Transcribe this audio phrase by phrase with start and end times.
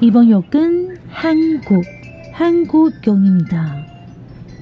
[0.00, 1.84] 이번 역은 한국,
[2.32, 3.86] 한국역입니다.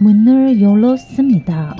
[0.00, 1.76] 문을 열었습니다.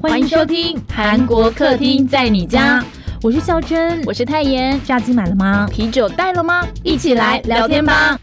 [0.00, 2.84] 欢迎收听韩国客厅在你家，
[3.22, 4.80] 我是孝珍，我是泰妍。
[4.84, 5.68] 炸鸡买了吗？
[5.70, 6.66] 啤酒带了吗？
[6.82, 8.18] 一起来聊天吧。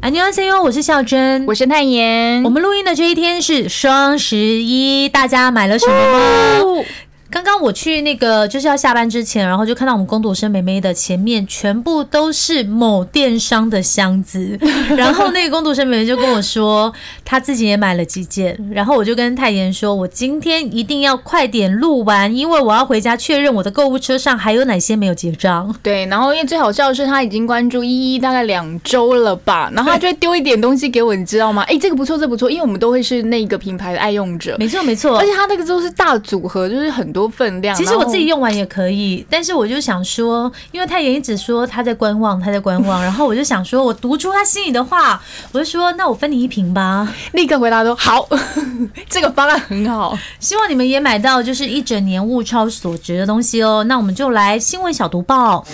[0.00, 2.42] 안녕하세요，我是孝珍，我是泰妍。
[2.42, 6.84] 我们录音的这一天是双十一，大家买了什么吗？
[7.31, 14.57] 刚刚我去那个就是要下班之前，然后就看到我们工读生妹妹的前面全部都是某电商的箱子，
[14.97, 16.91] 然后那个工读生妹妹就跟我说，
[17.23, 25.73] 她自己也买了几件，然后我就跟泰妍说，我今天一定要快点录完，因为我要回家确认我的购物车上还有哪些没有结账。
[25.83, 31.61] 对，然后因为最好笑的是，他已经关注依依大概两周了吧，然后他就会丢一点东西给我，你知道吗？
[31.67, 37.18] 哎，这个不错，这不错，因为我们都会是那个品牌的爱用者，没错没错，而且他那个都是大组合，就是很多。
[37.19, 45.21] 多分量，其实我自己用完也可以，但是我就想说，因为太妍一直说他在观望，他在观望，然后我就想说，我读出他心里的话，
[45.51, 48.25] 我就说，那我分你一瓶吧，立刻回答说好，
[49.09, 53.83] 这个方案很好，希望你们也买到就是一整年物超所值的东西哦。
[53.83, 55.65] 那我们就来新闻小读报，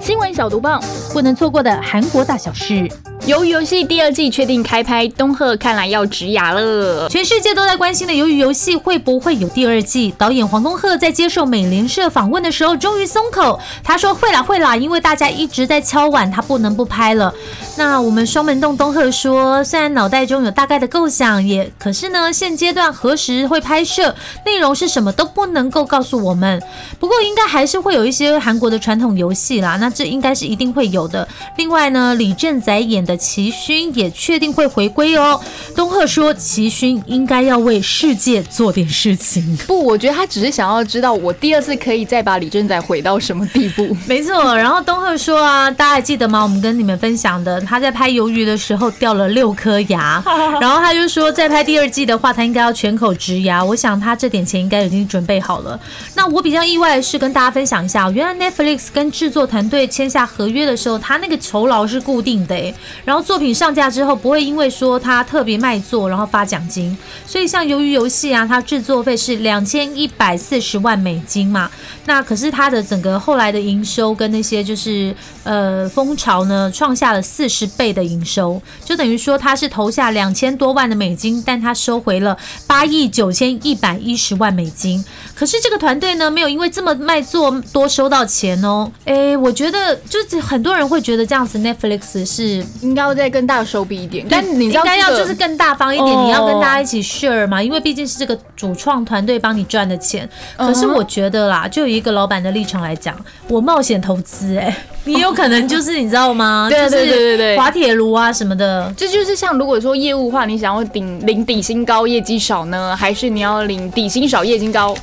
[0.00, 0.80] 新闻小读报，
[1.12, 2.90] 不能错过的韩国大小事。
[3.28, 7.08] 鱿鱼游戏第二季确定开拍，东赫看来要植牙了。
[7.08, 10.12] 全世界都在关心的鱿鱼游戏会不会有第二季？
[10.18, 17.32] 导演黄东赫在接受美联社访问的时候，终于松口，他说会啦会啦，因为大家一直在敲碗，他不能不拍了。
[17.76, 24.12] 那我们双门洞东赫说，虽然脑袋中有大概的构想，也可是呢，现阶段何时会拍摄，
[24.44, 26.60] 内容是什么都不能够告诉我们。
[26.98, 31.26] 不过应该还是会有一些韩国的传统游戏啦，那这应该是一定会有的。
[31.56, 33.11] 另外呢，李正宰演的。
[33.16, 35.40] 齐勋也确定会回归哦。
[35.74, 39.56] 东赫说，齐勋应该要为世界做点事情。
[39.66, 43.96] 不，我觉得他只是想要知道我第二次可以再把李正宰毁到什么地步。
[44.06, 44.54] 没错。
[44.56, 46.42] 然后东赫说啊，大家还记得吗？
[46.42, 50.22] 我们跟你们分享的，他在拍鱿鱼的时候掉了六颗牙。
[50.60, 53.64] 然后他就说，在拍第二季的话，他应该要全口植牙。
[53.64, 55.78] 我想他这点钱应该已经准备好了。
[56.14, 62.74] 那我比较意外的是，跟大家分享一下，原来 Netflix 跟制作团队签下合约的时候，他那个酬劳是固定的
[63.04, 66.96] 然后作品上架之后，不会因为说它特别卖座，然后发奖金。
[67.26, 71.68] 所以像鱿鱼游戏啊，它制作费是两千一百四十万美金嘛。
[72.06, 82.36] 那可是它的整个后来的营收跟那些就是呃风潮呢，创下了四十倍的营收，就等于说它是投下两千多万的美金，但它收回了
[82.66, 85.04] 八亿九千一百一十万美金。
[85.34, 88.90] 可是这个团队呢，没有因为这么卖座多收到钱哦。
[89.06, 92.64] 诶，我觉得就是很多人会觉得这样子，Netflix 是。
[92.92, 100.28] 应该要再更大手笔一点，但你应该要就是更大方一点，你要跟大家一起 share 嘛，因为毕竟是这个主创团队帮你赚的钱。
[100.58, 103.16] 可是我觉得啦，就以一个老板的立场来讲，
[103.48, 106.68] 我冒险投资，哎， 你有可能就是你知道吗？
[106.70, 114.94] 对对对对对，滑铁卢啊什么的，这就是像如果说业务话，你想要顶领底薪高业绩少呢，还是你要领底薪少业绩高？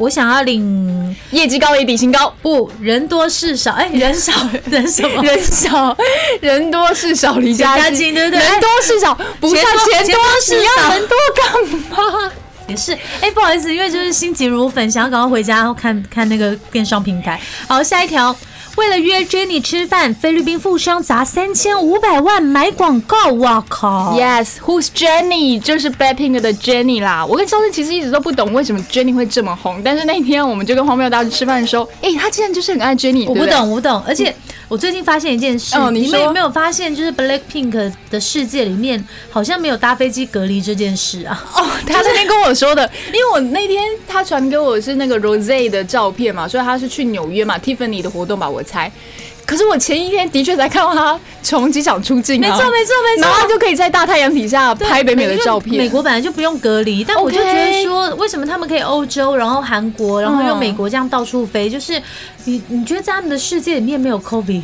[0.00, 4.32] 我想要领业绩高也底薪高，不人多事少，哎，人少
[4.64, 5.22] 人什么？
[5.22, 5.94] 人少
[6.40, 8.40] 人多事少离家近，对不对？
[8.40, 12.32] 人多事少不算钱多事少，人多干嘛？
[12.66, 17.38] 也是，哎，不好意思，因为就是心急如焚，想要赶快回家，然后看看那个电商平台。
[17.68, 18.34] 好，下一条。
[18.76, 25.60] 为了约 Jenny 吃饭，菲律宾富商砸三千五百万买广告，哇靠！Yes，Who's Jenny？
[25.60, 27.24] 就是 Blackpink 的 Jenny 啦。
[27.26, 33.26] 我跟肖申其实一直都不懂为什么 Jenny 会这么红，但是那天我们就跟荒谬大师吃饭的时候，哎，他竟然就是很爱 Jenny。
[33.28, 34.34] 我不懂，我不懂，而且。
[34.70, 41.44] 我最近发现一件事，你们有没有发现，就是 Black Pink 的世界里面好像没有搭飞机隔离这件事啊？
[41.56, 48.88] 哦，他那天跟我说的，因为我那天他传给我是那个 Rose 的照片嘛，所以他是去纽约嘛，Tiffany 的活动吧，我猜。
[49.50, 52.48] 可是我前一天的确才看到他从机场出境，啊。
[52.48, 55.76] 没错没错没错，然后就可以在大太阳底下拍北美的照片。
[55.76, 61.68] 美国本来就不用隔离，但我就觉得说，为什么他们可以欧洲，然后韩国，然后又美国这样到处飞？
[61.68, 62.00] 就是
[62.44, 64.62] 你你觉得在他们的世界里面没有 COVID？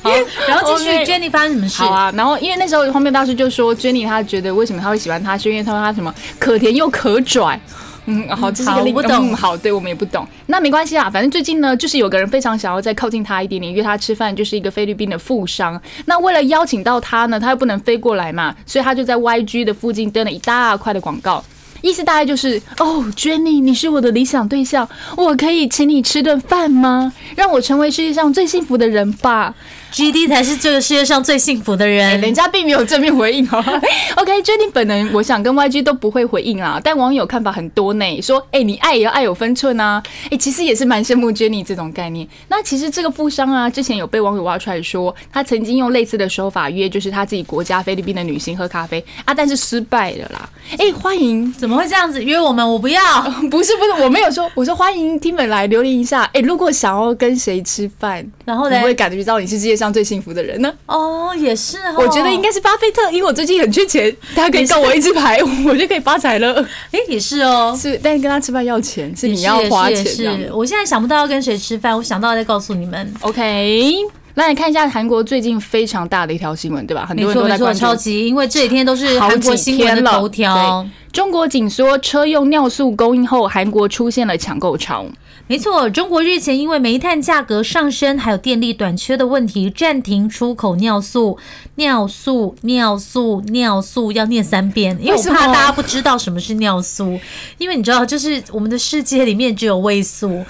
[0.00, 0.10] 好，
[0.46, 1.82] 然后继续 Jenny 发生什么事？
[1.82, 7.60] 好啊，然后因为那时候荒谬大师就说 Jenny 他觉得为什么他会喜欢他，是因为他说他什么可甜又可拽。
[8.10, 9.36] 嗯，好，这是个不懂。
[9.36, 10.26] 好，对我们也不懂。
[10.46, 15.78] 那没关系啊，反正最近呢，就是有个人非常想要再靠近他一点点，约他吃饭，就是一个菲律宾的富商。
[16.06, 21.44] 那为了邀请到他呢，他又不能飞过来嘛，所以他就在 YG 的附近登了一大块的广告，
[21.82, 27.12] 意思大概就是：哦，Jenny，你是我的理想对象，我可以请你吃顿饭吗？
[27.36, 29.54] 让我成为世界上最幸福的人吧。
[29.92, 32.20] GD 才是这个世界上最幸福的人。
[32.20, 33.64] 人家并没有正面回应哦。
[34.16, 36.80] OK，决定本人，我想跟 YG 都不会回应啦。
[36.82, 40.02] 但网友看法很多呢，说，哎，你爱也要爱有分寸啊。
[40.30, 42.26] 哎，其实也是蛮羡慕 Jenny 这种概念。
[42.48, 50.48] 那其实这个富商啊，之前有被网友挖出来说，他曾经用类似的手法约，就是他自己国家菲律宾的女星喝咖啡啊，但是失败了啦。
[50.78, 52.68] 哎，欢迎，怎么会这样子约我们？
[52.68, 56.24] 我不要，不是不是，我没有说，我说欢迎听本来留言一下。
[56.34, 60.70] 哎，如果想要跟谁吃饭，然后呢，会感觉到你是世界上最幸福的人呢？
[60.86, 66.60] 哦，也是，我觉得应该是巴菲特，因为我最近很缺钱，他可以告我一支牌，我就可以发财了。
[66.90, 70.04] 哎，也是哦，是，但是跟他吃饭要钱，是你要花钱。
[70.04, 73.14] 是，我现在想不到要跟谁吃饭，我想到再告诉你们。
[73.20, 73.94] OK，
[74.34, 77.06] 来看一下韩国最近非常大的一条新闻，对吧？
[77.06, 80.86] 很多人都在关注，超级，因为这几天都是韩国新闻的头条。
[81.12, 85.06] 中国紧缩车用尿素供应后，韩国出现了抢购潮。
[85.48, 91.38] 没错，中国日前因为煤炭价格上升，还有电力短缺的问题，暂停出口尿素。
[91.76, 97.18] 尿素，尿素，尿素，要念三遍，因为我怕大家不知道什么是尿素。
[97.56, 100.44] 因为你知道，就是我们的世界里面只有胃素。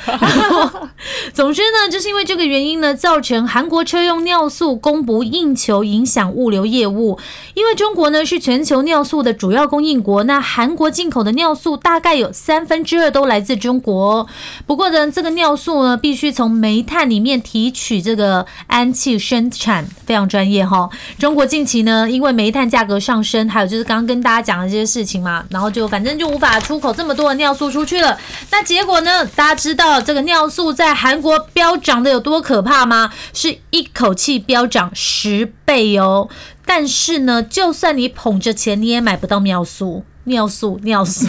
[1.34, 7.18] 总之呢，就是因为这个原因呢，造成韩国车用尿素供不应求，影响物流业务。
[7.52, 14.26] 因为中国呢是全球尿素的主要供应国，那韩国进口的尿素大概有三分之二都来自中国。
[14.66, 20.88] 不过这个尿素呢必须从煤炭里面提取这个氨气生产，非常专业哈。
[21.18, 28.18] 中国近期呢，因为煤炭价格上升，还有就是刚刚跟大家讲的这些事情嘛，然后就反正就无法出口这么多的尿素出去了。
[28.50, 33.12] 那结果呢，大家知道这个尿素在韩国飙涨的有多可怕吗？
[33.32, 36.28] 是一口气飙涨十倍哦。
[36.64, 41.26] 但是呢，就算你捧着钱，你也买不到尿素，尿素，尿素。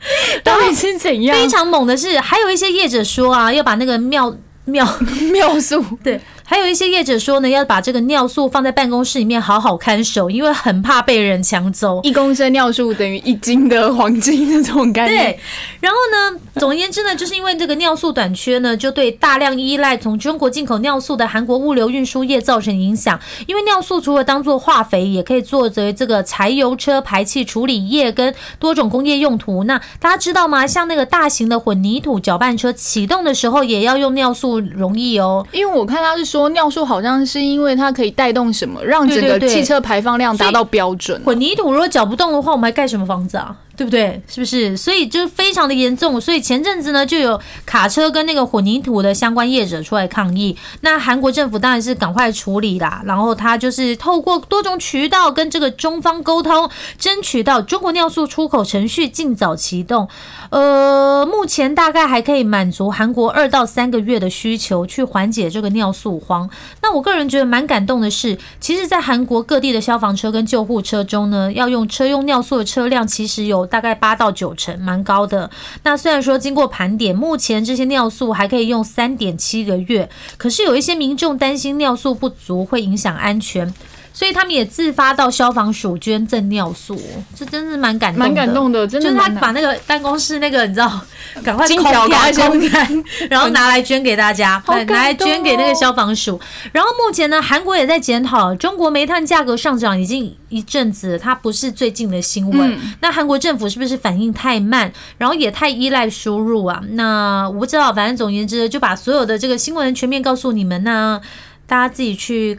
[0.42, 1.36] 到底是怎样？
[1.36, 4.34] 非常猛的是，还有一些业者说啊，要把那个尿
[4.66, 4.86] 尿
[5.32, 6.20] 尿 素对。
[6.44, 12.00] 还有一些业者说呢，要把这个尿素放在办公室里面好好看守，因为很怕被人抢走。
[12.02, 15.26] 一公升尿素等于一斤的黄金的这种概念。
[15.26, 15.40] 对，
[15.80, 23.20] 然后呢，总而言之呢，就是因为这个尿素短缺呢，就对大量依赖从中国进口尿素的韩国物流运输业造成影响。
[23.46, 29.62] 因为尿素除了当做化肥，也可以作为这个柴油车排气处理液跟多种工业用途。
[29.62, 30.66] 那大家知道吗？
[30.66, 35.46] 像那个大型的混凝土搅拌车启动的时候，也要用尿素溶液哦。
[35.52, 36.50] 因为我看他是说。
[36.50, 41.20] 尿素好像是因为它可以带动什么，让整个汽车排放量达到标准。
[41.24, 43.56] 混凝土如果搅不动的话，我们还盖什么房子啊？
[43.76, 44.20] 对不对？
[44.28, 44.76] 是不是？
[44.76, 46.20] 所以就非常的严重。
[46.20, 50.54] 所以前阵子呢，就有卡车跟那个混凝土的相关业者出来抗议。
[50.82, 53.02] 那韩国政府当然是赶快处理啦。
[53.06, 56.68] 然后他就是透过多种渠道跟这个中方沟通，
[56.98, 60.06] 争取到中国尿素出口程序尽早启动。
[60.50, 66.50] 呃，目前大概还可以满足韩国二到三个月的需求，去缓解这个尿素荒。
[66.82, 73.69] 那我个人觉得蛮感动的是，其实，在韩国各地的消防车跟救护车中呢，要用车用尿素的车辆其实有。
[73.70, 75.48] 大概八到九成，蛮高的。
[75.84, 83.72] 那虽然说经过盘点，目前这些尿素还可以用三点七个月，可是有一些民众担心尿素不足会影响安全。
[84.12, 87.00] 所以他们也自发到消防署捐赠尿素，
[87.34, 89.08] 这真是蛮感动蛮感动的，真的。
[89.08, 91.00] 就是他把那个办公室那个你知道，
[91.42, 92.90] 赶快空开公开，
[93.30, 96.38] 然后拿来捐给大家，拿来捐给那个消防署。
[96.72, 102.78] 然后目前呢，韩国也在检讨中国煤炭价格上涨已经一阵子，它不是最近的新闻。
[103.00, 106.82] 那韩国政府是不是反应太慢，然后也太依赖输入啊？
[106.90, 111.20] 那我不知道，反正总而言之，就把所有的这个新闻全面告诉你们那
[111.66, 112.58] 大家自己去。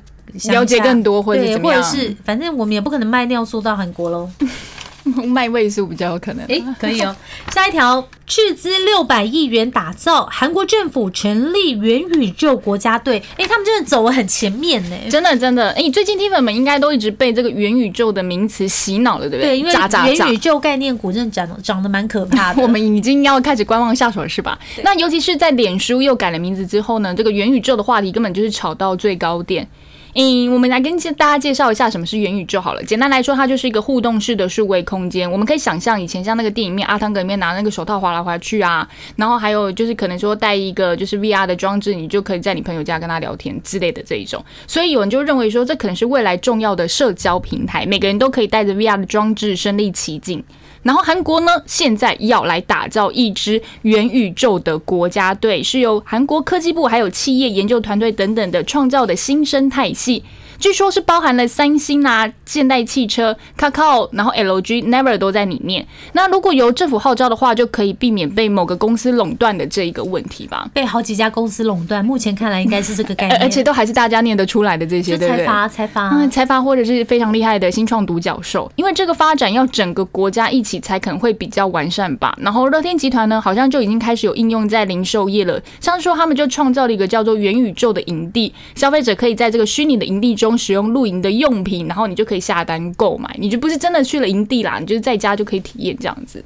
[0.49, 1.83] 了解更多或者怎么样？
[1.83, 4.29] 或者是反正我们也不可能卖尿素到韩国喽，
[5.25, 6.45] 卖位数比较有可能。
[6.45, 7.15] 哎，可以哦。
[7.51, 13.21] 下一条，斥资六百亿元打造韩国政府成立元宇宙国家队。
[13.35, 15.71] 哎，他们真的走得很前面呢，真的真的。
[15.71, 19.49] 哎，最近听粉们应该都一直被这个元宇宙的名词洗脑了，对不对？
[19.51, 22.61] 对，因为元宇宙概念股真的长长得蛮可怕的。
[22.63, 24.57] 我们已经要开始观望下手了，是吧？
[24.83, 29.67] 那尤其是在脸书又改了名字之后呢，这个元宇宙的话题根本就是炒到最高点。
[30.13, 32.83] 嗯，我们来跟大家介绍一下什么是元宇宙好了。
[32.83, 35.29] 简单来说，它就是一个互动式的数位空间。
[35.31, 44.43] 我们可以想象以前像那个电影面阿汤哥里面拿那个手套滑来滑去啊，然后还有就是可能说带一个就是 VR 的装置，你就可以在你朋友家跟他聊天之类的这一种。
[44.67, 50.43] 所以有人就认为说，这可能是未来重要的社交平台，每个人都可以带着 VR 的装置身临其境。
[50.83, 60.23] 然后韩国呢，现在要来打造一支元宇宙的国家队，是由韩国科技部还有企业研究团队等等的创造的新生态系。
[60.61, 65.87] 据说是包含了三星啊、现代汽车、Kakao，然后 LG、Never 都在里面。
[66.13, 70.69] 那如果由政府号召的话，就可以避免被某个公司垄断的这一个问题吧。
[70.71, 75.43] 被好几家公司垄断，目前看来应该是这个概念， 而且都还是大家念得出来的这些，对不对？
[75.43, 78.71] 财阀，财阀，嗯，财阀或者是非常厉害的新创独角兽。
[78.75, 82.37] 因为这个发展要整个国家一起才可能会比较完善吧。
[82.39, 85.59] 然后乐天集团呢，好像就已经开始有应用在零售业了。
[85.79, 96.43] 像是说他们就创造了一个叫做元宇宙的营地，消费者可以在这个虚拟的营地中使用露营的用品，然后你就可以下单购买，你就不是真的去了营地啦，你就是在家就可以体验这样子。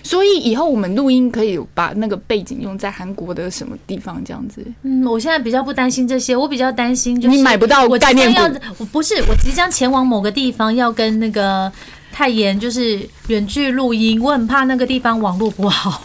[0.00, 4.64] 所以以后我们录音可以把那个背景用在韩国的什么地方这样子？
[4.82, 11.70] 嗯，我现在比较不担心这些，我比较担心就是你买不到我概念股要，我不是我即将前往某个地方，要跟那个
[12.12, 16.02] 泰妍就是远距录音，我很怕那个地方网络不好。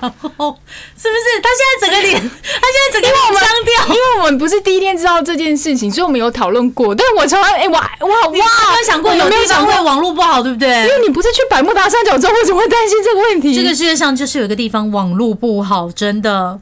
[0.00, 0.56] 然后
[0.96, 3.94] 是不是他现在整个脸， 他现在整个脸僵掉？
[3.94, 6.94] 因为我们不是第一天知道这件事情，所以我们有讨论过。
[6.94, 10.68] 但是我从来哎哇哇哇，你有没有想过有地方没有想过会网络不好，对不对？
[10.68, 13.54] 因为你不是去百慕达三角洲，为什么会担心这个问题？
[13.54, 16.58] 这个世界上就是有一个地方网络不好，真的。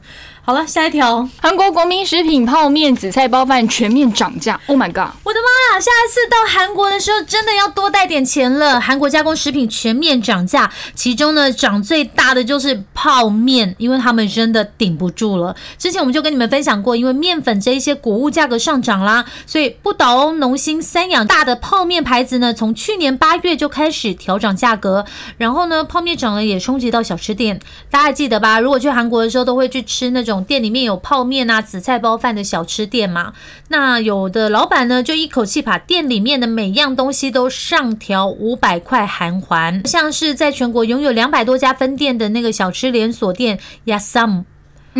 [0.47, 1.27] 好了，下一条。
[1.41, 5.13] 韩国国民食品泡面、紫菜包饭全面涨价，Oh my god！
[5.25, 5.77] 我的妈呀！
[5.77, 8.79] 下一次到韩国的时候，真的要多带点钱了。
[8.79, 15.53] 韩国加工食品全面涨价，其中呢涨最大的就是泡面，因为他们真的顶不住了。
[15.77, 25.05] 之前我们就跟你们分享过，因为面粉这一些谷物价格上涨啦，所以不倒翁、农心、三养大的泡面牌子呢，从去年八月就开始调涨价格。
[25.37, 27.59] 然后呢，泡面涨了也冲击到小吃店，
[27.91, 28.61] 大家还记得吧？
[28.61, 33.33] 如果去韩国的时候，都会去吃那种店里面有泡面啊、紫菜包饭的小吃店嘛。
[33.69, 44.43] 那有的老板呢，就一口气把店里面的每样东西都上调五百块韩环，像是在全国拥有两百多家分店的那个小吃连锁店 Yasam。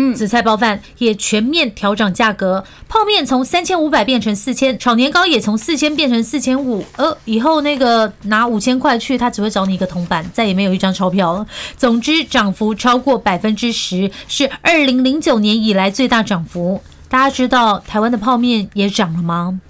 [0.00, 6.84] 嗯紫菜包饭也全面调整价格，泡面从三千五百变成四千，炒年糕也从四千变成四千五。
[6.96, 11.44] 呃，以后那个拿五千块去，他只会找你一个铜板，再也没有一张钞票了。
[11.76, 16.80] 总之，涨幅超过百分之十，是二零零九年以来最大涨幅。
[17.08, 19.60] 大家知道台湾的泡面也涨了吗？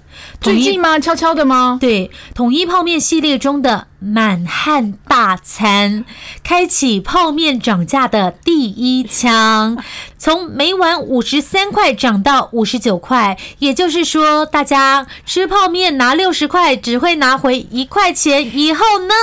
[0.41, 0.99] 最近吗？
[0.99, 1.77] 悄悄的吗？
[1.79, 6.05] 对，统一泡面系列中的满汉大餐，
[6.43, 9.77] 开启泡面涨价的第一枪，
[10.17, 19.13] 从每碗五十三块涨到五十九块，也就是说，大家吃泡面拿六十块，只会拿回一块钱，以后呢？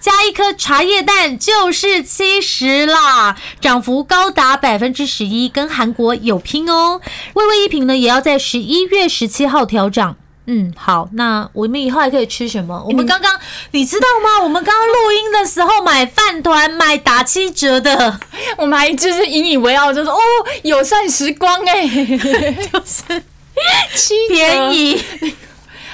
[0.00, 7.00] 加一颗茶叶蛋就是七十啦，涨幅高达百分之十一，跟韩国有拼哦。
[7.32, 10.16] 味味一品呢，也要在十一月十七号调涨。
[10.46, 12.84] 嗯，好，那我们以后还可以吃什么？
[12.86, 13.38] 我们刚刚
[13.70, 14.42] 你知道吗？
[14.42, 18.20] 我们刚刚录音的时候买饭团买打七折的，
[18.58, 20.18] 我们还就是引以为傲，就说哦，
[20.62, 23.22] 友善时光哎、就是
[23.94, 25.02] 七便宜。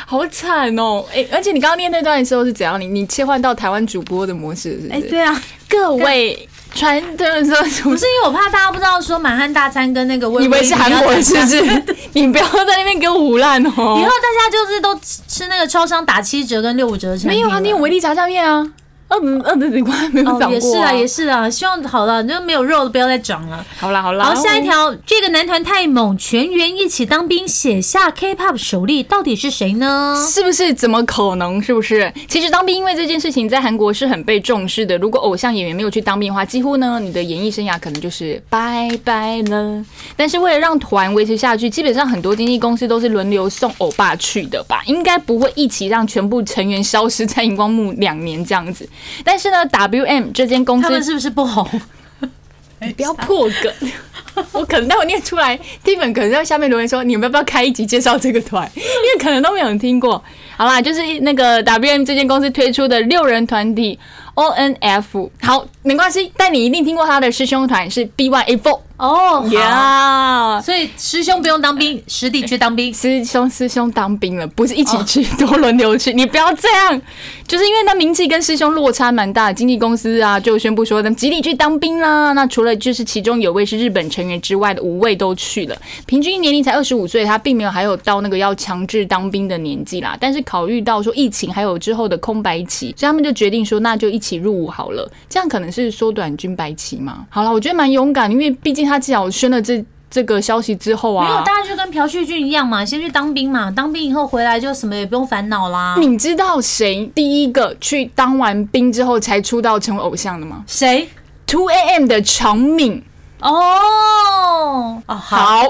[0.07, 1.04] 好惨哦！
[1.14, 2.80] 哎、而且你刚刚念那段的时候是怎样？
[2.80, 4.92] 你你切换到台湾主播的模式是不是？
[4.92, 11.84] 哎，对啊，各位传的时候不是因为我怕大家不知道说满汉大餐跟那个微以为是韩国人是不是？
[12.14, 13.70] 你不要在那边给我胡乱哦！
[13.70, 13.74] 以
[14.04, 18.66] 后大家就是都吃吃那个超商打七折跟六五折的产品没有啊，你有维力炸酱面啊？
[19.11, 23.64] 二十二十几块没有涨过、哦，也是啊，也是啊，希望好了，就没有肉的不要再涨了。
[23.76, 30.14] 好啦好啦，好，下一条，这个男团太猛，全员一起当兵，写下 K-pop 首例，到底是谁呢？
[30.31, 30.73] 是不是？
[30.73, 31.61] 怎么可能？
[31.61, 32.12] 是不是？
[32.29, 34.97] 其实当兵因为这件事情在韩国是很被重视的。
[34.99, 39.85] 如果偶像演员没有去当兵的话，几乎呢你的演艺生涯可能就是拜拜了。
[40.17, 44.83] 但是为了让团维持下去，基本上很多经纪公司都是轮流送欧巴去的吧？
[44.87, 48.88] 应该不会一起让全部成员消失在荧光幕两年这样子。
[49.25, 51.69] 但是呢，WM 这间公司他们是不是不红？
[52.83, 53.90] 你不要破梗，
[54.52, 58.66] 我可能待会念出来，Tiffany 可能在下面留言说，你们要不要开一集介绍这个团？
[58.75, 60.23] 因为可能都没有人听过。
[60.57, 63.99] 好啦，就是那个 WM 这间公司推出的六人团体
[64.35, 65.28] ONF。
[65.42, 68.80] 好，没关系，但你一定听过他的师兄团是 B1A4。
[69.00, 72.92] 哦，好，呀，所以师兄不用当兵， 师弟去当兵。
[72.92, 76.12] 师兄师兄当兵了，不是一起去，多轮流去。
[76.12, 77.00] 你不要这样，
[77.49, 82.33] 就是因为他名气跟师兄落差蛮大的，经纪公司啊就宣布说，他们集体去当兵啦。
[82.35, 90.14] 那除了就是其中有位是日本成员之外的五位都去了，平均年龄才二十五岁，他并没有还有到那个要强制当兵的年纪啦。
[90.21, 95.11] 但是考虑到说疫情还有之后的空白期，所以他们就决定说，那就一起入伍好了。
[95.30, 97.25] 这样可能是缩短军白期嘛。
[97.30, 105.94] 好了，我觉得蛮勇敢，因为毕竟他至少宣了这这个消息之后啊，没有，大家就跟朴叙俊一样嘛，先去当兵嘛，当兵以后回来就什么也不用烦恼啦。
[105.99, 111.09] 你知道谁第一个去当完兵之后才出道成为偶像的吗谁
[111.47, 113.02] ？？Two AM 的长敏。
[113.40, 115.64] 哦哦，好，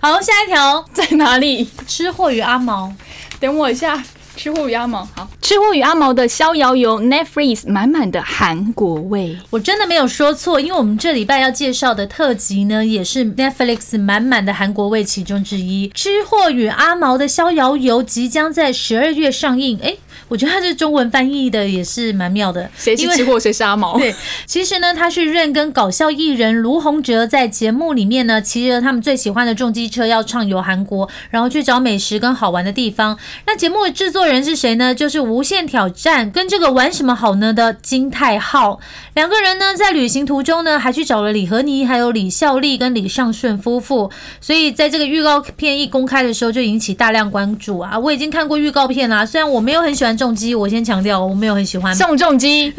[0.00, 1.68] 好，下一条， 在哪里？
[1.86, 2.92] 吃货与阿毛。
[3.40, 4.02] 等我一下。
[4.36, 15.88] 吃货与阿毛，好，吃货与阿毛的逍遥游 Netflix 满满的韩国味，我真的没有说错，因为我们这礼拜要介绍的特辑呢，也是 Netflix 满满的韩国味其中之一。
[15.94, 19.96] 吃货与阿毛的逍遥游即将在十二月上映，哎。
[20.28, 22.68] 我觉得他这中文翻译的也是蛮妙的。
[22.76, 23.98] 谁是吃货，谁是阿毛？
[23.98, 33.16] 对，其实呢，他是认跟搞笑艺人卢洪哲在节目里面呢，骑着他们最喜欢的重机车要畅游韩国，然后去找美食跟好玩的地方。
[33.46, 34.94] 那节目的制作人是谁呢？
[34.94, 38.80] 就是《无限挑战》跟这个玩什么好呢的金泰浩
[39.14, 44.10] 两个人呢，在旅行途中呢，还去找了李和妮、还有李孝利跟李尚顺夫妇。
[44.40, 47.98] 所以在这个预告片一公开的时候，就引起大量关注啊！
[47.98, 50.05] 我已经看过预告片啦，虽然我没有很喜欢。
[50.14, 52.70] 重机，我先强调，我没有很喜欢送重机，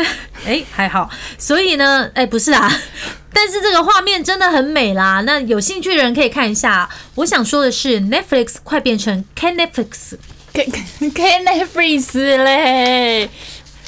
[0.46, 1.10] 哎， 还好。
[1.40, 2.72] 所以呢，哎，不是啊，
[3.34, 5.22] 但是这个画面真的很美啦。
[5.22, 6.88] 那有兴趣的人可以看一下。
[7.16, 10.70] 我想说的是，Netflix 快变成 K Netflix，K
[11.10, 13.30] K Netflix 嘞。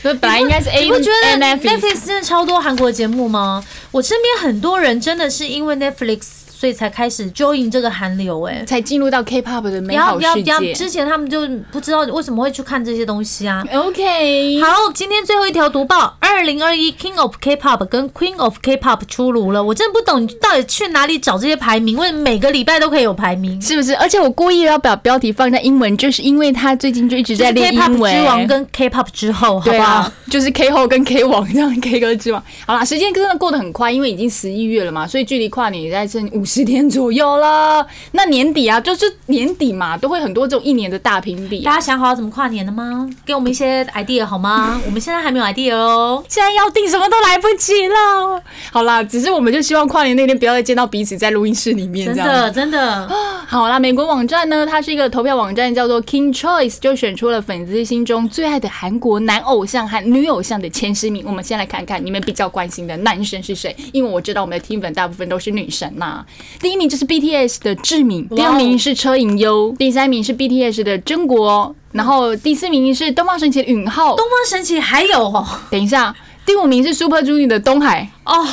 [0.02, 3.64] 所以本来应该是 A，你不觉得 Netflix 真的超多韩国节目吗？
[3.92, 6.22] 我身边很多人真的是因为 Netflix。
[6.60, 10.74] 所以才开始 join 这个韩流，哎，才进入到 K-pop 的美好世界。
[10.74, 13.64] 之前他们就不知道为什么会去看这些东西啊。
[13.74, 19.64] OK，好，今天最后一条读报：二零二一 King of K-pop 跟 Queen of K-pop 出炉了。
[19.64, 21.96] 我真的不懂，到底去哪里找这些排名？
[21.96, 23.62] 为什么每个礼拜都可以有排名？
[23.62, 23.96] 是不是？
[23.96, 28.14] 而且我故意要把标题放在英文，就是因为他最近就一直在练英文。
[28.14, 30.12] 之王跟 K-pop 之后，好不好？
[30.30, 32.44] 就是 K 后跟 K 王这样，K 歌之王。
[32.68, 37.30] 好啦，时间真的过得很快，因为已经十一月了嘛，所以距离跨年也在剩五十天左右。
[37.30, 41.62] 好了，那年底啊，就是年底嘛，都会很多这种一年的大评比。
[41.64, 43.08] 大家想好怎么跨年了吗？
[43.24, 44.82] 给我们一些 idea 好吗？
[44.88, 48.42] 我们现在还没有 idea 哦，现在要定什么都来不及了。
[48.72, 52.08] 好啦，只是我们就希望跨年那天不要再见到彼此在录音室里面。
[52.08, 53.08] 真的，真的。
[53.52, 61.24] 好啦，美国网站呢，它是一个投票网站，叫做 King Choice，就选出了粉丝心中最爱的韩国男偶像和女偶像的前十名。
[61.26, 66.24] 我们先来看看你们比较关心的男神是谁，因为我知道我们的听粉大部分都是女神呐。
[66.62, 67.10] 第一名就是。
[67.10, 74.16] BTS 的志敏，第二名是车银优，第三名是 BTS 的真国，然后第四名是东方神起的允浩。
[74.16, 76.16] 东方神起还有哦，等一下，
[76.50, 78.44] 第五名是 Super Junior 的东海哦，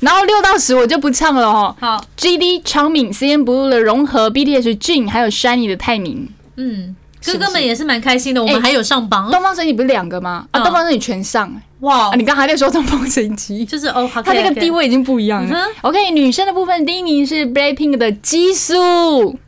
[0.00, 1.76] 然后六到十我就不唱了哦。
[1.78, 6.30] 好，GD 昌敏，CN Blue 的融合，BTS Jin，还有 Shiny 的泰明。
[6.56, 9.30] 嗯，哥哥们也是蛮开心的，我们还有上榜。
[9.30, 10.46] 东方神起不是两个吗？
[10.52, 11.54] 啊，东方神起全上。
[11.80, 15.66] 哇，你刚还在说东方神起，就是哦，他那个地位已经不一样了。
[15.82, 19.38] OK，女生的部分，第一名是 Blackpink 的激素，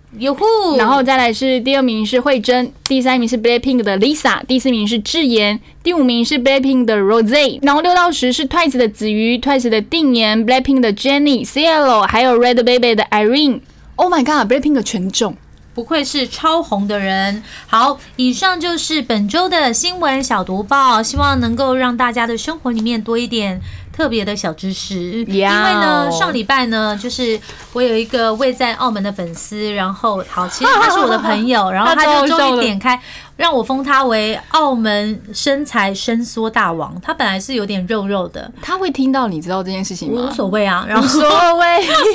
[0.78, 12.94] 然后，再来是第二名是慧珍，第三名是 BLACKPINK 的 Lisa，第四名是智妍，第五名是 BLACKPINK 的 Rose，然后六到十是 TWICE 的子瑜，TWICE 的定妍，BLACKPINK 的 Jenny，CLO 还有 RED BABY
[12.94, 13.60] 的 Irene。
[13.96, 15.36] Oh my god，BLACKPINK 的权重
[15.74, 17.42] 不愧是超红的人。
[17.66, 23.60] 好，以上就是本周的新闻小读报，希望能够让大家的生活里面多一点。
[23.96, 27.38] 特别的小知识，因为呢，上礼拜呢，就是
[27.72, 33.00] 我有一个位在澳门的粉丝，然后好，其实他是我的朋友， 然后他就终于点开
[33.36, 36.98] 让我封他为澳门身材伸缩大王。
[37.02, 40.28] 他本来是有点肉肉的，他会听到你知道这件事情吗？
[40.30, 41.22] 无所谓啊， 然后无所
[41.56, 41.66] 谓，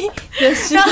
[0.71, 0.91] 然后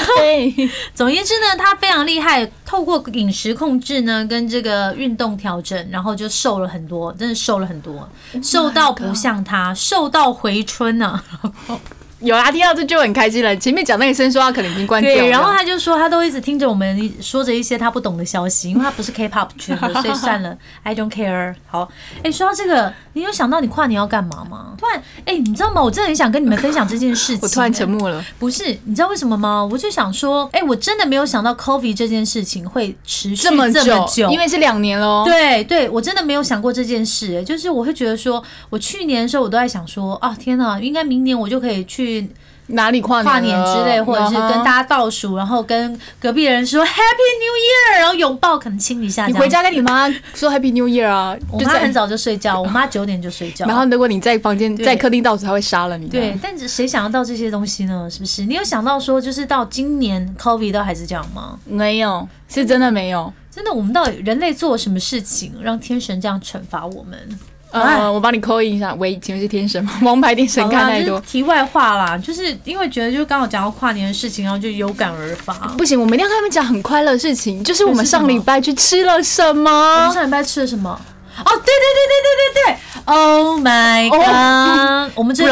[0.94, 8.08] 总言之呢，他非常厉害，透过饮食控制呢，跟这个运动调整，然后就瘦了很多，真的瘦了很多，
[8.44, 10.63] 瘦到不像他，瘦到回。
[10.68, 11.24] 春呢？
[12.19, 13.56] 有啊，听到这就很开心了。
[13.58, 21.53] 前面讲那个声说话可能已经关掉了，对然后他就说他都一直听着我们说着一些他不懂的消息，因为他不是 K-pop 圈的，所以算了，I don't care。
[21.67, 21.88] 好，
[22.23, 24.73] 哎，说到这个，你有想到你跨年要干嘛吗？
[24.80, 25.84] 突然，哎，你知道吗？
[25.84, 27.39] 我真的很想跟你们分享这件事情。
[27.43, 28.25] 我突然沉默了。
[28.39, 29.63] 不是，你知道为什么吗？
[29.63, 35.23] 我就想说，哎，我真的没有想到 COVID 这件事情会持续这么久，因为是两年喽。
[35.23, 37.43] 对对，我真的没有想过这件事。
[37.43, 42.07] 就是我会觉得说，我去年的时候我都在想说，啊，天哪，应该明年我就可以去。
[42.67, 49.26] 哪里跨跨年之类，或者是跟大家倒数，然后跟隔壁人说 Happy New Year，然后拥抱，可能亲一下。
[49.26, 51.34] 你回家跟你妈说 Happy New Year 啊？
[51.50, 53.65] 我妈很早就睡觉，我妈九点就睡觉。
[53.65, 56.10] 然后如果你在房间、在客厅倒数，她会杀了你。
[56.10, 58.10] 对，但谁想得到这些东西呢？
[58.12, 58.43] 是不是？
[58.43, 61.58] 你有想到说，就是到今年 COVID 都还是这样吗？
[61.63, 63.32] 没有，是真的没有。
[63.50, 67.17] 真的，我们到底人类做了什么事情，让天神这样惩罚我们？
[67.71, 68.93] 呃，我帮你扣一下。
[68.95, 69.91] 喂，请问是天神吗？
[70.03, 71.19] 王牌天神看太多。
[71.21, 75.53] 题外话啦，就是因为觉得，就刚好讲到跨年的事情，然后就有感而发。
[75.77, 79.69] 不行，我们一定要跟他们讲很快乐的事情，就是我们上礼拜去吃了什么。
[79.71, 80.99] 我们上礼拜吃了什么？
[81.39, 85.45] 哦，对对对对对对对，Oh my god！、我们这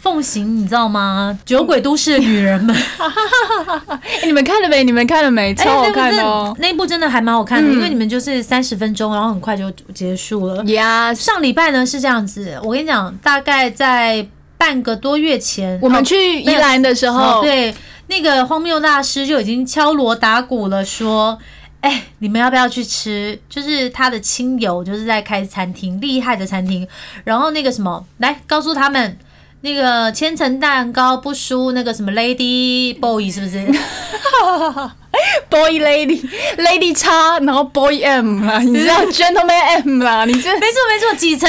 [0.00, 1.38] 奉行，你知道吗？
[1.44, 2.76] 酒鬼都市的女人们，
[3.88, 4.84] 哎， 你们看了没？
[4.84, 5.54] 你们看了没？
[5.54, 6.62] 超好看哦的！
[6.62, 10.62] 那一部真的还蛮好看的，嗯因为你们就是三十分钟，然后很快就结束了。
[10.64, 14.26] 呀，上礼拜呢是这样子，我跟你讲，大概在
[14.58, 17.74] 半个多月前，我们哦去宜兰的时候，哦，对，
[18.08, 21.38] 那个荒谬大师就已经敲锣打鼓了，说。
[21.80, 23.38] 哎，你们要不要去吃？
[23.48, 26.86] 就是他的亲友，就是在开餐厅，厉害的餐厅。
[27.24, 29.18] 然后那个什么，来告诉他们，
[29.60, 33.64] 那个千层蛋糕不输那个什么 Lady Boy，是不是？
[35.48, 36.20] boy lady
[36.58, 41.48] lady 叉，然后 boy M 啦，你知道 gentleman M 啦，你这没错没错，几层？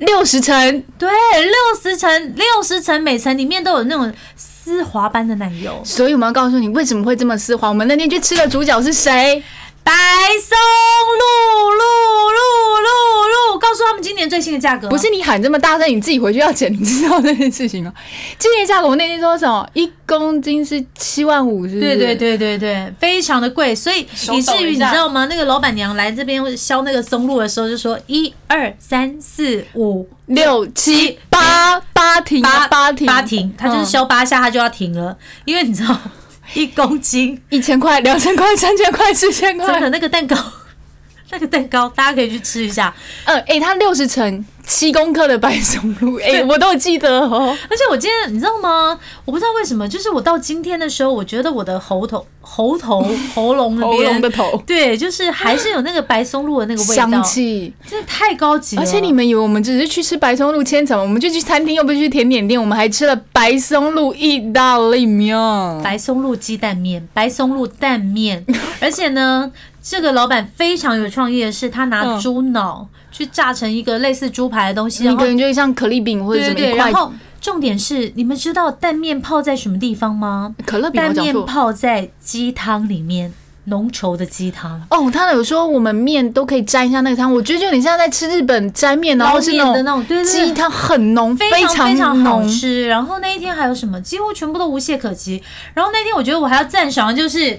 [0.00, 5.80] 六十层，对，六十层，六十层，每层里面都有那种丝滑般的奶油。
[5.84, 7.68] 所以我们要告诉你为什么会这么丝滑。
[7.68, 9.42] 我们那天去吃的主角是谁？
[9.82, 9.92] 白
[10.40, 10.56] 松
[11.18, 14.88] 露露露露露，告诉他们今年最新的价格。
[14.88, 17.92] 不是你喊这么大声，你自己回去要剪，你知道这件事情吗？
[18.38, 19.68] 今年价格我那天说什么？
[19.74, 21.80] 一公斤是七万五，是？
[21.80, 25.26] 对对对对对，非常的贵，所以手以至于你知道吗？
[25.26, 35.98] 那个老板娘来这边削那个松露的时候，就说一二三四五六七八八停啊八八停八停，她就是嗯削八下，她就要停了，因为你知道
[36.54, 39.66] 一公斤一千块、两千块、三千块、四千块。
[39.74, 40.36] 真的那个蛋糕，
[41.30, 42.92] 那个蛋糕大家可以去吃一下。
[43.24, 47.56] 嗯，哎、它六十层七公克的白松露， 哎、我都记得哦。
[47.70, 48.98] 而且我今天你知道吗？
[49.24, 57.72] 我不知道为什么，就是我到今天的时候，我觉得我的喉头、喉头、 喉咙那喉边咙的头，对，就是还是有那个白松露的那个味道，香气。
[57.86, 58.82] 真的太高级了。
[58.82, 65.36] 而且你们以为我们只是去吃白松露千层，我们就去餐厅，又不是去甜点店，我们还吃了白松露意大利面。
[65.82, 68.44] 白松露鸡蛋面、 白松露蛋面，
[68.80, 69.50] 而且呢，
[69.82, 80.54] 这个老板非常有创意的是，他拿嗯猪脑去炸成一个类似猪排的东西，然后你可能就像可丽饼或者什么一块然后重点是，你们知道蛋面泡在什么地方吗？
[80.66, 81.34] 可乐蛋面。
[81.46, 83.32] 泡在鸡汤里面，
[83.64, 84.86] 浓稠的鸡汤。
[84.90, 92.46] 哦，他有说我们面都可以沾一下那个汤，我觉得就有点像在吃日本沾面，然后是那那种，鸡汤很浓，非常常非常好。
[92.46, 92.86] 吃。
[92.86, 95.42] 然后那一天还有什么，几乎全部都无懈可击。
[95.72, 97.58] 然后那天我觉得我还要赞赏，的就是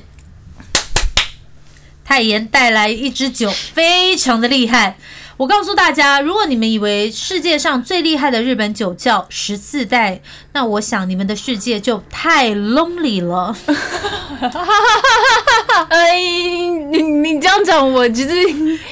[2.05, 4.97] 太妍带来一支酒，非常的厉害。
[5.41, 10.21] 我告诉大家，如果你们以为世界上最厉害的日本酒叫十四代，
[10.53, 13.57] 那我想你们的世界就太 lonely 了。
[15.89, 18.29] 哎，你你这样讲，我其实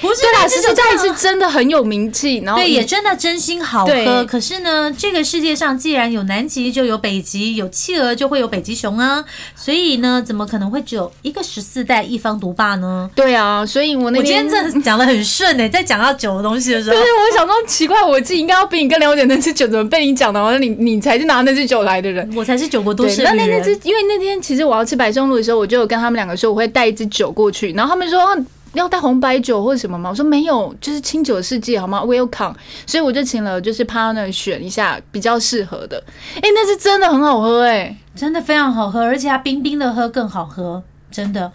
[0.02, 4.26] 不是对啦，十四代是真的很有名气，然后对，也真的真心好喝。
[4.26, 9.24] 可是呢，这个世界上既然有南极，就有北极；有企鹅，就会有北极熊啊。
[9.56, 13.08] 所以呢，怎么可能会只有一个十四代一方独霸呢？
[13.14, 20.42] 对啊，所以我那我今天天真的讲的很顺诶、在讲到酒的东西的时候对，，我想说奇怪，我自己应该要比你更了解那支酒，怎么被你讲的？
[20.42, 22.28] 好像你你才是拿那支酒来的人。
[22.36, 28.20] 我才是酒国都对，市那那那支，因为那天其实我要吃白松露的时候，我就有跟他们两个说我会带一支酒过去，然后他们说。
[28.20, 28.36] 啊
[28.74, 30.12] 要带红白酒或者什么吗？
[30.12, 32.54] 我说没有，就是清酒世界好吗？Welcome，
[32.86, 35.98] 所以我就请了就是 partner 选一下比较适合的。
[36.36, 41.52] 哎、那是真的很好喝哎、真的非常好喝，而且它冰冰的喝更好喝，真的。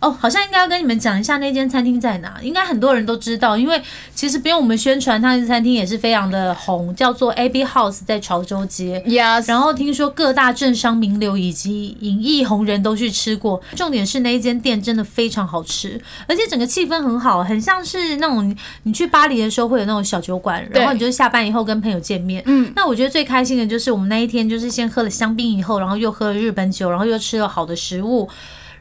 [0.00, 3.80] 哦，好像应该要跟你们讲一下那间餐厅在哪，应该很多人都知道，因为
[4.14, 9.02] 其实不用我们宣传，它的餐厅也是非常的红，叫做 AB House，在潮州街。
[9.06, 22.42] Yes，然后听说各大政商名流以及影艺红人都去吃过，重点是那一间店真的非常好吃，而且整个气氛很好，很像是那种你去巴黎的时候会有那种小酒馆，然后你就下班以后跟朋友见面。
[22.46, 28.28] 嗯，那我觉得最开心的就是我们那一天就是先喝了香槟以后，然后又喝了日本酒，然后又吃了好的食物，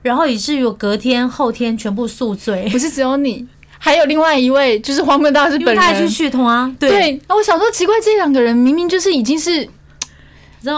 [0.06, 3.44] 然后以至于我隔天后天全部宿醉，不是只有你，
[3.80, 6.08] 还有另外一位就是黄门大师本因为他还去人。
[6.08, 9.68] 续通啊，对，我小时候奇怪，这两个人明明就是已经是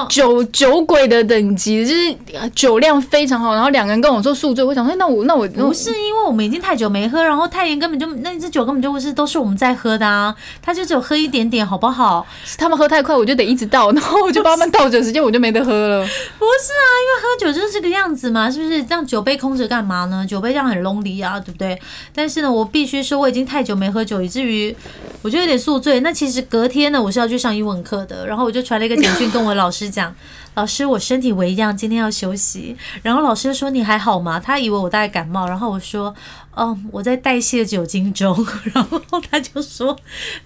[0.09, 12.25] 酒酒鬼的等级，就是呃酒量非常好，然后两个人跟我说宿醉，我想说那我那我那我不是因为我们已经太久没喝，然后太妍根本就那一支酒根本就不是都是我们在喝的啊，他就只有喝一点点，好不好？
[12.57, 16.01] 他们喝太快，我就得一直倒，然后我就帮他们倒酒，时间我就没得喝了。
[16.39, 18.83] 不是啊，因为喝酒就是这个样子嘛，是不是？
[18.83, 20.25] 这样酒杯空着干嘛呢？
[20.27, 21.79] 酒杯这样很 lonely 啊，对不对？
[22.13, 24.75] 但是呢，我必须说我已经太久没喝酒，以至于
[25.21, 25.99] 我就有点宿醉。
[26.01, 30.13] 那其实隔天呢，我是要去上英文课的，然后我就传了一个简讯跟我老师讲。
[30.55, 32.75] 老师，我身体为恙，今天要休息。
[33.03, 34.39] 然后老师说你还好吗？
[34.39, 36.13] 他以为我大概感冒，然后我说，
[36.57, 38.35] 哦，我在代谢酒精中。
[38.73, 39.95] 然后他就说，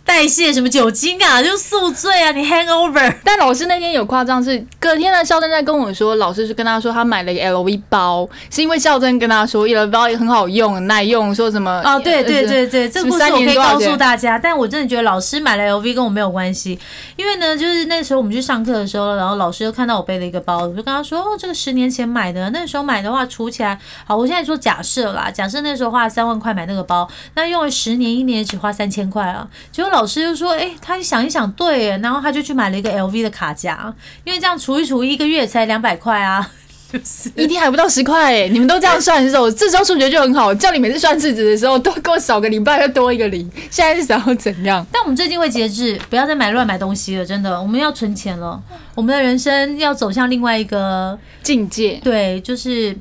[0.04, 3.16] 代谢什么酒精啊，就宿醉啊，你 hangover。
[3.24, 14.38] 但老师那天有夸张，是隔天呢，孝珍在跟我说，老师是跟他说他买了一个 LV 包，是因为孝珍跟他说 LV 包也很好用、很耐用，说什么哦，对对对对，这个故事我可以告诉大家。
[14.38, 16.78] 但我真的觉得老师买了 LV 跟我没有关系，
[17.16, 29.48] 因为呢，就是那时候我们去上课的时候，然后老师又看到我背了一个包，我就跟他说，哦，这个十年前买的，那时候买的话储起来，好，我现在说假设啦，假设那时候花了三万块买那个包，那用了十年，一年也只花三千块啊。
[29.72, 36.52] 结果老师就说，哎，他想一想，对，然后他就去买了一个 LV 的卡夹，因为这样除一除，一个月才两百块啊。
[37.38, 38.50] 一天还不到十块哎！
[38.50, 40.54] 你们都这样算的时候，这招数学就很好。
[40.54, 43.50] 叫你每次算日子的时候，都给我少个礼拜，又多一个零。
[43.70, 44.86] 现在是想要怎样？
[44.92, 47.26] 但我们最近会节制，不要再买乱买东西了。
[47.26, 48.62] 真的，我们要存钱了。
[48.94, 51.98] 我们的人生要走向另外一个境界。
[52.04, 52.94] 对，就是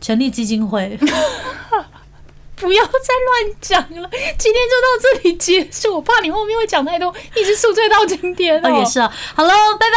[0.00, 0.96] 成立基金会。
[2.56, 5.94] 不要再乱讲了， 今天就到这里结束。
[5.96, 8.60] 我怕你后面会讲太多，一直宿醉到今天。
[8.64, 9.12] 哦，也是啊。
[9.34, 9.94] 好了，拜拜。